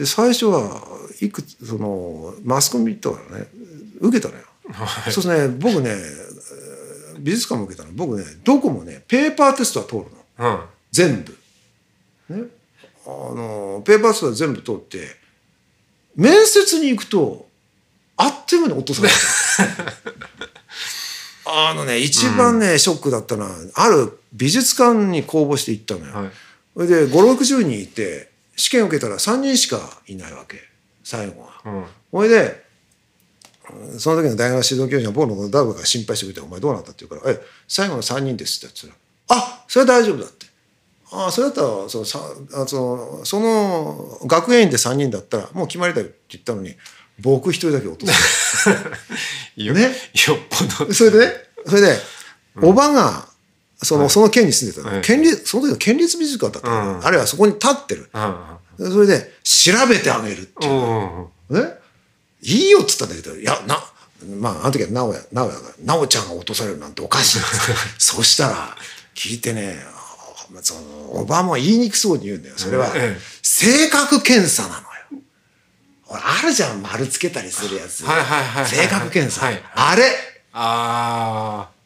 [0.00, 0.80] で最初は
[1.20, 3.46] いくつそのマスコミとかね
[4.00, 4.46] 受けたのよ。
[4.72, 5.12] はい。
[5.12, 6.30] そうですね僕ねえー
[7.20, 7.92] 美術館も受けたの。
[7.92, 10.06] 僕ねどこもねペーパーテストは通る
[10.38, 10.52] の。
[10.52, 10.60] うん。
[10.90, 11.36] 全部。
[12.34, 12.44] ね、
[13.04, 15.06] あのペーパーテストは全部通って
[16.16, 17.46] 面接に行くと
[18.16, 19.14] あっという間に落とされた
[21.68, 26.14] あのね一番ね、ショックだったのはある美術館に公募して行ったのよ。
[26.14, 26.30] はい。
[26.74, 28.29] それで560人いて
[28.60, 30.58] 試験受けたら3人しかいないわけ。
[31.02, 31.62] 最後は。
[31.64, 31.84] うん。
[32.12, 32.64] それで
[33.72, 38.94] うんその時の大学指導教授が僕のことダブが心配してくれて「お前どうなった?」って言うから「え最後の3人です」って言っ
[39.28, 40.46] たら「あそれは大丈夫だって。
[41.12, 42.20] ああそれだったらそのさ
[42.52, 46.76] あそのその学園員で3人だったらもう決まりだよって言ったのに
[47.18, 48.68] 僕一人だけ落とす。
[49.56, 49.82] よね。
[49.84, 51.32] よっぽどそれでね
[51.66, 51.98] それで、
[52.62, 53.28] おばが
[53.82, 55.02] その,、その県に住んでたの、はい。
[55.02, 58.08] 県立その時の県立美術館だったあるいはそこに立ってる。
[58.12, 58.34] うん
[58.88, 60.72] それで調べてあげるっていう。
[61.50, 61.74] うんね、
[62.42, 63.76] いいよっつったんだけど、いや、な、
[64.38, 67.38] まあ、あの時は直哉、直哉が、直ちゃんが落とされるなんておかしい
[67.98, 68.76] そしたら、
[69.14, 70.80] 聞いてね、あその、
[71.12, 72.54] おばも言いにくそうに言うんだよ。
[72.56, 74.86] それはええ、性格検査なのよ。
[76.04, 78.04] ほらあるじゃん、丸つけたりするやつ。
[78.04, 79.46] はいはいはいはい性格検査。
[79.46, 80.04] はいあれ、
[80.52, 81.79] ああ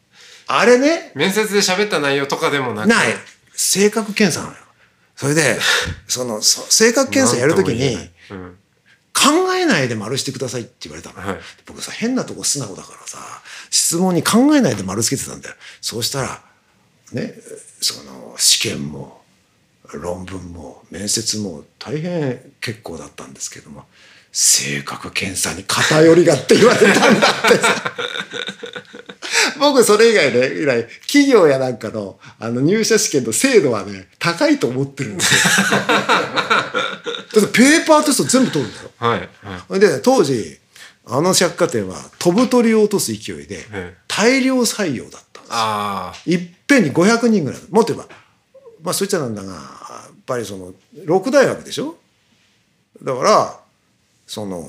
[0.64, 2.88] れね、ー面接で喋った内容とかでもなく。
[2.88, 3.14] ない。
[3.54, 4.60] 性格検査なのよ。
[5.16, 5.58] それで、
[6.08, 8.58] その、そ性格検査やるときに、うん。
[9.14, 11.40] 考えないで丸してくださいって言われたの、はい。
[11.66, 13.18] 僕さ変なとこ素直だからさ
[13.70, 15.54] 質問に考えないで丸つけてたんだよ。
[15.80, 16.42] そうしたら
[17.12, 17.34] ね
[17.80, 19.22] その試験も
[19.92, 23.84] 論文も面接も大変結構だったんですけども
[24.36, 27.92] 性格検査に偏りがって言われたんだってさ。
[29.60, 35.40] 僕それ以外ね以来企業やなんかのあの入社試験の精度はね高いと思ってるんですよ。
[35.86, 36.72] だ
[37.38, 38.90] ってペーパーテスト全部取るんだよ。
[38.98, 39.28] はい
[39.70, 39.80] はい。
[39.80, 40.58] で当時
[41.06, 43.96] あの百貨店は飛ぶ鳥を落とす勢いでええ。
[44.08, 47.60] 大量採用だったんですあいっぺんに500人ぐらい。
[47.70, 48.14] もっと言えば
[48.82, 49.60] まあそういっちゃなんだがや
[50.10, 51.96] っぱりその六大学でしょ？
[53.02, 53.63] だから
[54.26, 54.64] その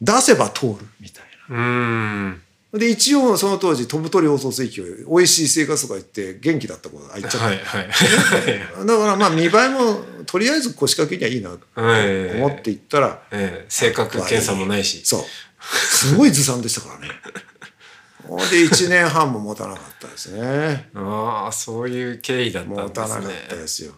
[0.00, 2.36] 出せば通るみたいな
[2.72, 7.88] で一応その当時飛ぶ鳥を落とす勢い美味しい生活とか言って元気だった子が言っちゃった、はいはい
[8.86, 15.24] だからまあ見栄えもとりあえず腰掛けにはいいなとええ思って行ったら、ええ性格検査もないしそう。
[15.62, 17.08] すごいずさんでしたからね。
[18.50, 20.88] で1年半も持たなかったですね。
[20.94, 23.92] ああそういう経緯だったんです持たなかっねたですよ。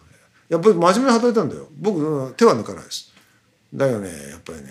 [0.49, 1.69] やっぱり真面目に働いたんだよ。
[1.77, 3.11] 僕うん手は抜かないです。
[3.75, 4.69] だよねやっぱりね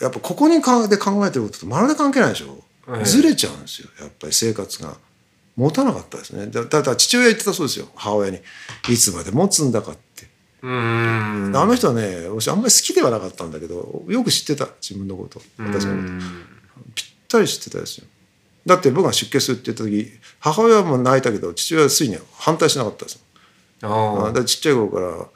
[0.00, 2.62] やっぱここにかで考えてることとまるで関係ないでしょ。
[2.88, 4.96] ええずれちゃうんですよやっぱり生活が。
[5.56, 6.48] 持たなかったですね。
[6.48, 8.40] だただ父親言ってたそうですよ母親に
[8.90, 10.28] 「いつまで持つんだか」って。
[10.62, 16.24] うーんあの人はね私あんまり好きではなかったんだけどよく知ってた自分のこと私のこと。
[16.94, 18.06] ぴったり知ってたですよ
[18.66, 23.22] だって僕が出家するって言った時母親も泣いたけど父親はついに反対しなかったです
[23.82, 23.86] あ
[24.26, 25.26] だからちっちゃい頃からあ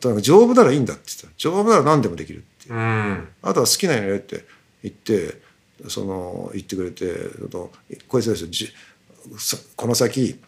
[0.00, 1.32] とにかく丈夫ならいいんだって言ってた。
[1.36, 2.74] 丈夫なら何でもできるってう。
[2.74, 3.28] ん。
[3.42, 4.44] あとは好きなようにやれって
[4.82, 5.40] 言って
[5.88, 7.12] その言ってくれて
[8.08, 8.36] こいつで
[9.38, 10.38] すこの先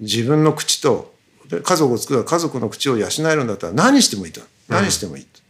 [0.00, 1.14] 自分の口と
[1.48, 4.40] で家族を作る家族の口を養えるんだったら何してもいいと。
[4.68, 5.40] 何してもいいと。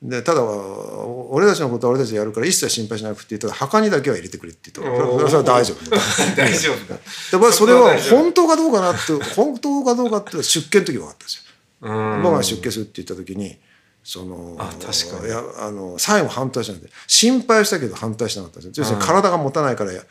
[0.00, 5.02] でただお俺たちのことは俺たちでやるから一切心配しなくてただ墓にだけは入れてくれって言った。
[5.02, 5.90] らそれは大丈夫。
[6.36, 6.94] 大丈夫。
[6.94, 7.00] だ
[7.32, 11.42] でまあそれは本当かどうかなって本当かどうかって出家の時分かったんですよ。
[11.80, 12.22] うん。
[12.22, 13.58] 僕が出家するって言った時に
[14.04, 15.26] そのあ確かに。
[15.26, 18.84] いやあの最後反対しないで心配したけど反対しなかったんですよ。
[18.84, 20.02] 要するに体が持たないからや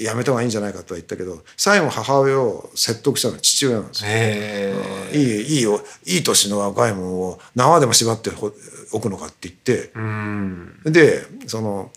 [0.00, 4.10] やめた方がいいんじゃないかとは言ったけど最後母親を説得したのは父親なんですよ。
[5.12, 8.52] いいいいよいい年の若いもんを縄でも縛ってほ
[8.92, 9.92] 置くのかって言って。
[9.94, 10.80] うん。
[10.84, 11.90] でその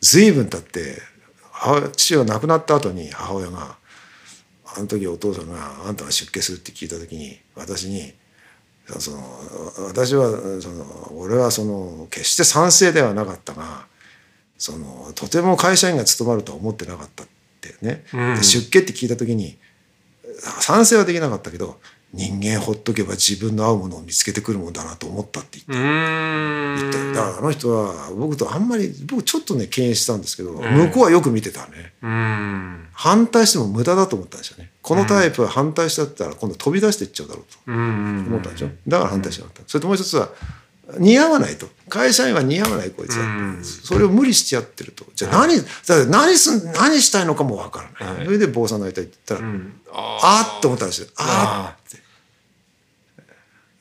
[0.00, 1.02] 随分経って
[1.50, 3.76] 母父が亡くなった後に母親が
[4.76, 8.14] 「あの時お父さんがあんたが出家するって聞いた時に私に
[8.98, 9.18] その
[9.88, 10.84] 私はその
[11.16, 13.86] 俺はその決して賛成ではなかったが
[14.58, 17.26] そのとても会社員が務まるとは思ってなかったっ
[17.60, 18.36] てね、うん。
[18.36, 19.58] で出家って聞いた時に
[20.60, 21.78] 賛成はできなかったけど
[22.16, 25.72] 人間ほっとけば自分の合うものを見つけてくるもんだなと思ったって言って。
[25.72, 27.14] うーん。
[27.14, 31.92] だからあの人は僕とあんまり僕ちょっとね敬遠したんですけど、向こうはよく見てたね。
[32.02, 32.88] うん。
[32.92, 34.70] 反対しても無駄だと思ったんですよね。
[34.80, 37.58] このタイプは反対したって言ったら今度飛び出していっちゃうだろうと。
[37.66, 38.26] うん。
[38.28, 38.70] 思ったんでしょ？
[38.88, 39.62] だから反対しなかった。
[39.66, 40.30] それともう一つは
[40.98, 41.68] 似合わないと。
[41.88, 43.64] 会社員は似合わないこいつは、うん。
[43.64, 45.04] それを無理してやってると。
[45.14, 48.24] じゃあ何、だから何すん何したいのかもわからない、はい。
[48.24, 49.80] それで坊さんになりたいって言ったら、うん。
[49.92, 51.08] ああーって思ったんですよ。
[51.16, 52.05] ああーって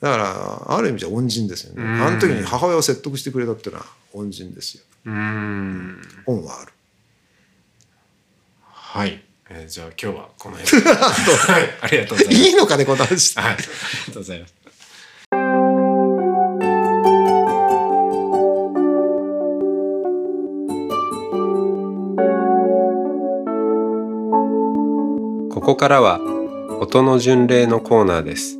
[0.06, 2.02] だからある意味じゃ恩人ですよね、うん。
[2.04, 4.84] あの時に母親を説得してくれたっていうのは恩人ですよ。
[5.08, 6.02] ーうん。
[6.28, 6.72] 恩はある。
[8.62, 10.90] はい、えーじゃあ今日はこの辺で。
[10.94, 11.78] はい。
[11.82, 12.48] ありがとうございます。
[12.48, 13.36] いいのかねこの話。
[13.40, 13.54] はい。
[13.54, 14.54] ありがとうございます。
[25.52, 26.20] ここからは
[26.80, 28.60] 音の巡礼のコーナーです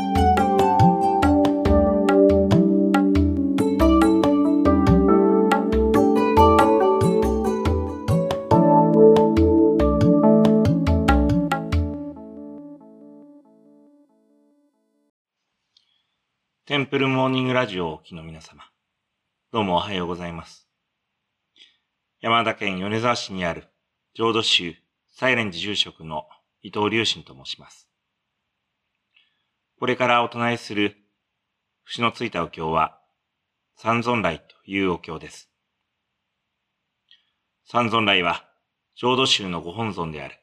[16.67, 18.63] テンプルモーニングラジオをお聞きの皆様、
[19.51, 20.69] どうもおはようございます。
[22.21, 23.63] 山田県米沢市にある
[24.13, 24.75] 浄土宗
[25.11, 26.27] サイレン寺住職の
[26.61, 27.89] 伊藤隆信と申します。
[29.79, 30.97] これからお唱えする
[31.83, 32.99] 節のついたお経は、
[33.75, 35.49] 三尊来というお経です。
[37.65, 38.45] 三尊来は
[38.95, 40.35] 浄土宗のご本尊である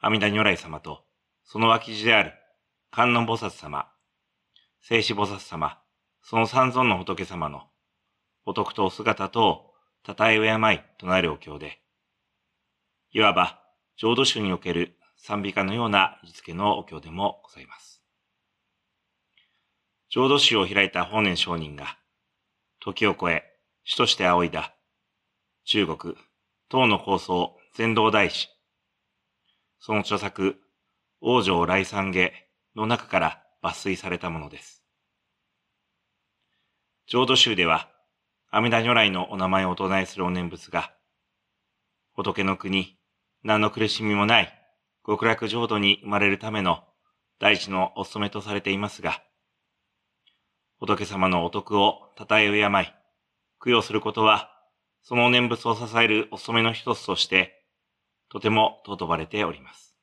[0.00, 1.04] 阿弥陀如来様と
[1.44, 2.32] その脇地である
[2.90, 3.86] 観音菩薩様、
[4.82, 5.78] 聖子菩薩様、
[6.22, 7.62] その三尊の仏様の
[8.44, 11.80] お徳とお姿とをたたえ敬いとなるお経で、
[13.12, 13.60] いわば
[13.96, 18.02] 浄土宗における賛美歌のような位置付けのお経でもございます。
[20.08, 21.98] 浄土宗を開いた法然上人が、
[22.80, 23.44] 時を超え、
[23.84, 24.74] 主として仰いだ、
[25.64, 26.16] 中国、
[26.68, 28.48] 唐の構想、禅道大師、
[29.78, 30.60] その著作、
[31.20, 32.32] 王城来三下
[32.74, 34.82] の中から抜粋されたものです。
[37.06, 37.88] 浄土宗では、
[38.50, 40.92] 阿弥陀如来のお名前をお唱えするお念仏が、
[42.14, 42.98] 仏の国、
[43.42, 44.60] 何の苦しみもない
[45.06, 46.84] 極楽浄土に生まれるための
[47.38, 49.22] 大地のお務めとされていますが、
[50.78, 52.70] 仏様のお徳を称え敬い、
[53.62, 54.50] 供養することは、
[55.02, 57.66] そのお念仏を支えるお務めの一つとして、
[58.30, 59.96] とても尊ばれております。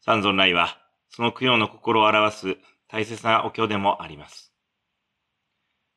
[0.00, 0.81] 三尊来は、
[1.14, 2.56] その供養の心を表す
[2.88, 4.50] 大切なお経でもあります。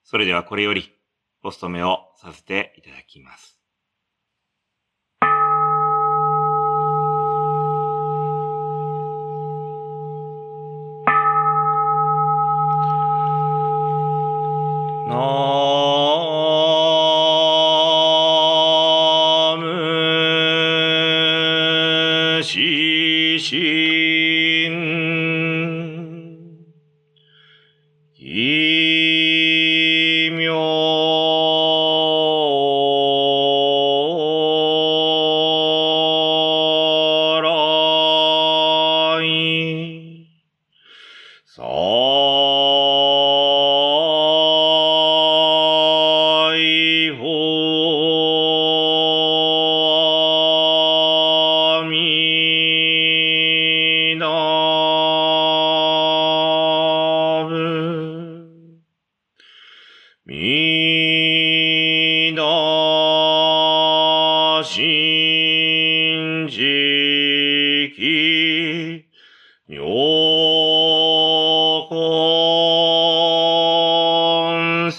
[0.03, 0.91] それではこれより、
[1.41, 3.61] お務めをさせていただきます。
[15.07, 15.54] ナ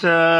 [0.01, 0.36] 根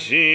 [0.00, 0.29] she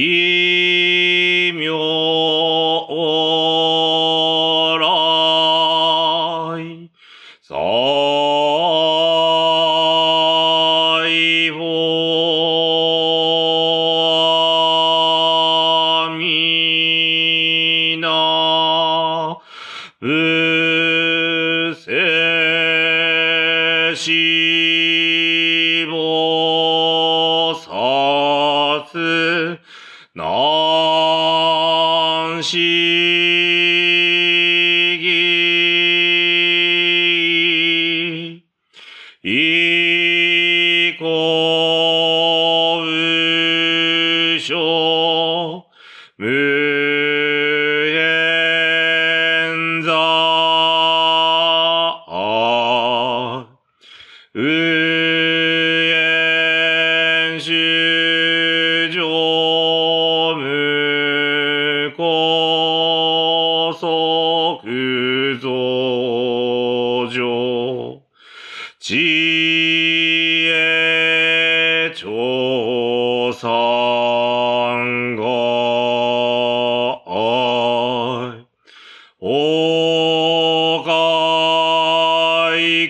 [0.00, 1.52] お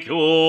[0.07, 0.48] You.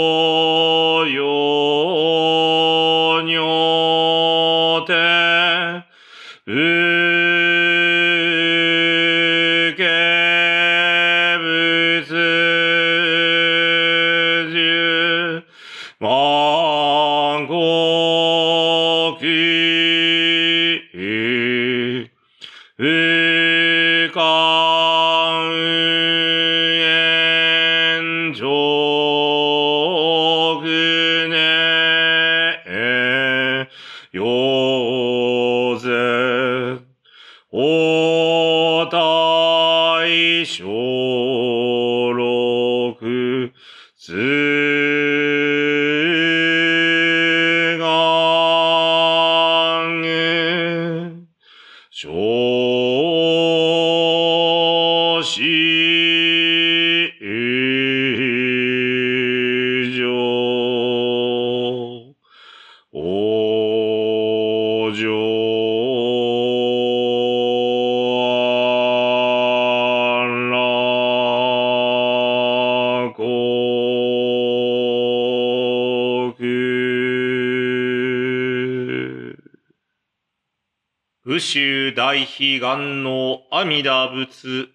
[81.39, 84.67] 宇宙大悲願の阿弥陀仏、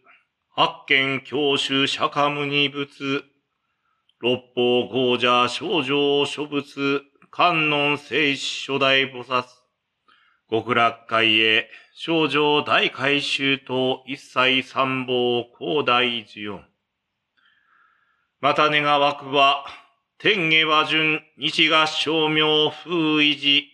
[0.48, 3.22] 八剣教主釈迦牟尼仏、
[4.18, 9.44] 六方豪者少女諸仏、観音聖子初代菩薩、
[10.48, 16.64] 極楽会へ少女大改修と一切三宝広大寺音。
[18.40, 19.66] また願わくは、
[20.16, 23.64] 天下和順、日が照明風維持、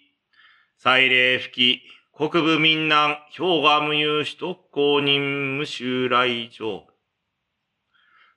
[0.76, 6.86] 祭礼吹き、国部民南、氷河無有首都公認無襲来場。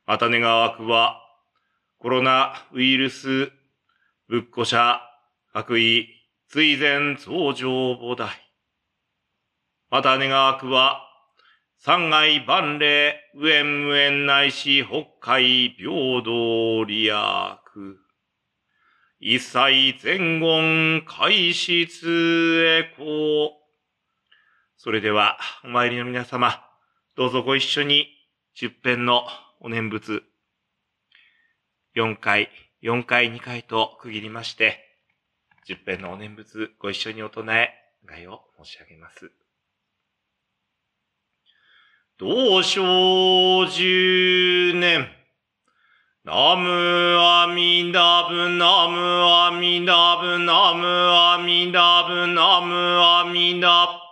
[0.05, 1.19] また願わくは、
[1.97, 3.51] コロナウイルス、
[4.29, 5.01] 仏庫者、
[5.51, 6.07] 悪意、
[6.47, 8.29] 追善増上菩提。
[9.89, 11.01] また願わくは、
[11.77, 17.13] 三害万礼、無縁無縁ないし、北海平等利益。
[19.19, 23.62] 一切前言開室へこう。
[24.84, 26.61] それでは、お参りの皆様、
[27.15, 28.05] どうぞご一緒に、
[28.53, 29.23] 十編の
[29.61, 30.23] お念仏、
[31.95, 32.49] 4回、
[32.81, 34.77] 4回2回と区切りまして、
[35.65, 37.69] 十編のお念仏、ご一緒にお唱え、
[38.05, 39.31] 願いを申し上げます。
[42.17, 45.07] 同生十年、
[46.25, 46.69] ナム
[47.21, 54.03] アミダブナムアミダブナムアミダブナムアミダブ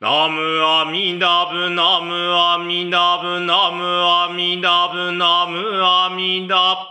[0.00, 6.88] ナムアミダブナムアミダブナムアミダブナムアミダ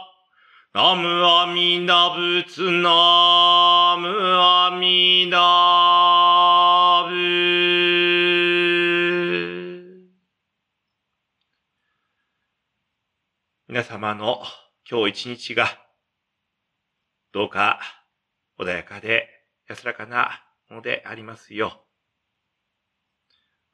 [0.73, 4.07] ブナムアミダブツナム
[4.39, 5.37] アミダ
[7.09, 7.15] ブ
[13.67, 14.43] 皆様の
[14.87, 15.65] 今日一日が
[17.33, 17.79] どうか
[18.59, 19.27] 穏やかで
[19.67, 21.88] 安らかなものでありますよう。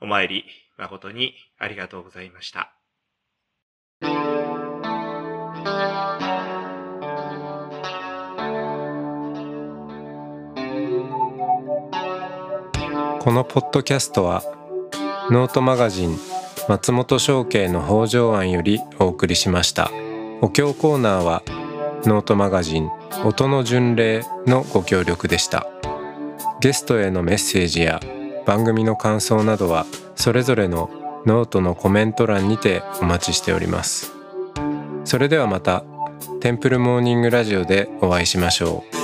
[0.06, 0.46] お参り
[0.78, 2.76] 誠にありがとうございました。
[13.20, 14.44] このポッドキャストは
[15.32, 16.16] ノートマガジン
[16.70, 19.90] 松本紹圭の方丈庵よりお送りしました
[20.42, 21.42] お経コーナーは
[22.04, 22.92] ノートマガジン
[23.24, 25.66] 音の巡礼のご協力でした
[26.62, 28.00] ゲストへのメッセージや
[28.46, 29.86] 番組の感想などは
[30.16, 30.90] それぞれの
[31.26, 34.14] ノートのコメント欄にてお待ちしております。
[35.04, 35.84] それではまた
[36.42, 38.95] テンプルモーニングラジオでお会いしましょう。